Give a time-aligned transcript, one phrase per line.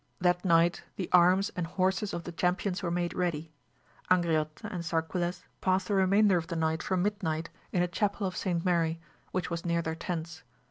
[0.19, 3.51] That night the arms and horses of the champions were made ready.
[4.09, 8.35] Angriote and Sarquiles past the remainder of the night from midnight in a chapel of
[8.35, 8.99] Saint Mary,
[9.31, 10.41] which was near their tents.